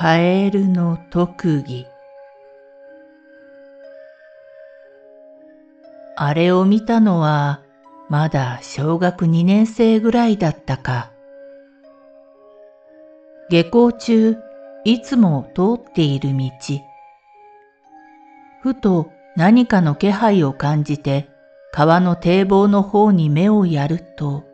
[0.00, 1.84] カエルの特技
[6.14, 7.62] あれを見たのは
[8.08, 11.10] まだ小学2年生ぐらいだったか。
[13.50, 14.36] 下校中
[14.84, 16.48] いつも通っている道。
[18.62, 21.28] ふと何かの気配を感じて
[21.72, 24.44] 川の堤防の方に目をやると、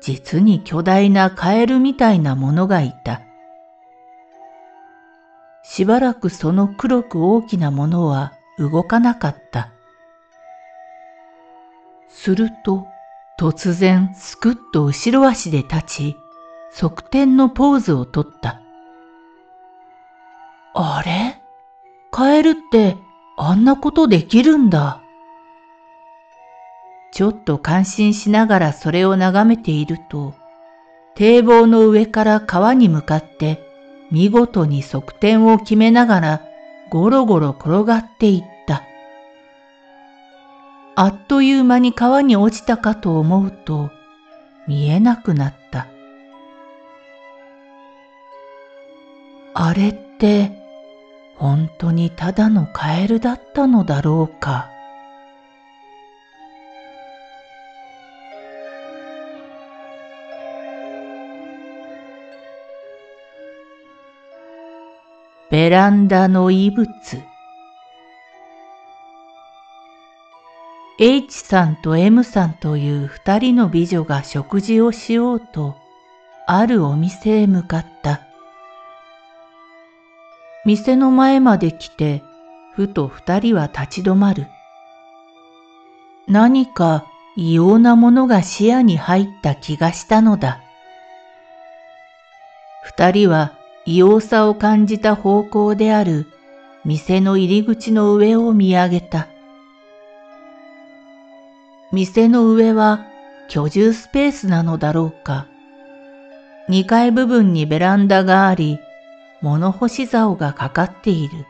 [0.00, 3.25] 実に巨大なカエルみたいなものがいた。
[5.68, 9.72] しばらくその黒く大きなものは動かなかった。
[12.08, 12.86] すると
[13.38, 16.16] 突然すくっと後ろ足で立ち、
[16.72, 18.62] 側転のポーズをとった。
[20.72, 21.42] あれ？
[22.12, 22.96] カエルって
[23.36, 25.02] あんなことできるんだ。
[27.12, 30.34] ちょっと感心しながらそれを眺めていると、
[31.16, 33.65] 堤防の上から川に向かって
[34.10, 36.42] 見事に側転を決めながら
[36.90, 38.82] ゴロゴロ転がっていった。
[40.94, 43.90] あっという間に川に落ちたかと思うと
[44.66, 45.88] 見えなくなった。
[49.54, 50.52] あれって
[51.36, 54.70] 本当にただのカエルだったのだろうか。
[65.56, 66.86] ベランダの異物
[71.00, 75.74] H さんと M さんという二人の美女が食事をしようと
[76.46, 78.20] あるお店へ向かった。
[80.66, 82.22] 店の前まで来て
[82.74, 84.48] ふと二人は立ち止まる。
[86.28, 90.60] 何か異様なものが視野に入った気がしたのだ。
[92.82, 93.54] 二人は
[93.86, 96.26] 異様さを感じた方向である
[96.84, 99.28] 店の入り口の上を見上げた。
[101.92, 103.06] 店の上は
[103.48, 105.46] 居住スペースなのだろうか。
[106.68, 108.80] 二階部分にベランダがあり、
[109.40, 111.46] 物干し竿がかかっている。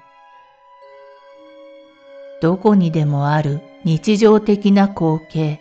[2.42, 5.60] どこにでもある日常的な光景。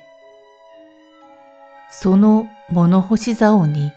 [1.89, 3.93] その物干し竿に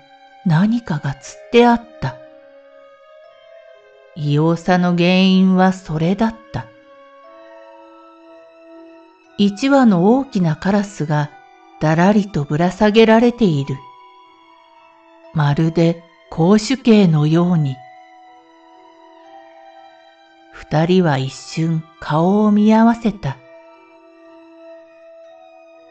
[0.47, 2.17] 何かがつってあった。
[4.21, 6.67] 異様さの原因はそれだった。
[9.39, 11.31] 一羽の大きなカラスが
[11.81, 13.77] だらりとぶら下げられている。
[15.35, 17.77] まるで公主刑のように。
[20.51, 23.37] 二人は一瞬顔を見合わせた。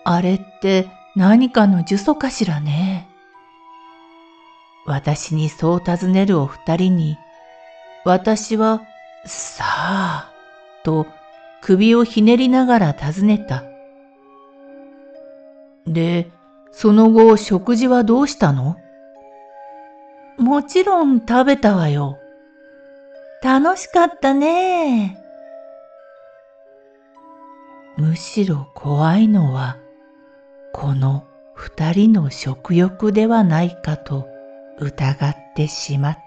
[0.04, 3.08] あれって何かの呪詛かしらね。
[4.86, 7.18] 私にそう尋ねるお二人に
[8.06, 8.82] 私は、
[9.26, 10.32] さあ、
[10.84, 11.08] と
[11.62, 13.64] 首をひねりながら尋ねた。
[15.86, 16.32] で、
[16.72, 18.78] その後食事はどうしたの？
[20.38, 22.18] もちろん食べたわよ。
[23.44, 25.18] 楽しかったね。
[27.98, 29.78] むしろ怖いのは、
[30.74, 31.26] この
[31.56, 34.28] 二人の食欲ではないかと
[34.80, 36.27] 疑ってしまった。